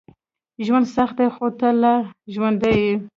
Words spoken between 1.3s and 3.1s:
خو ته لا ژوندی یې.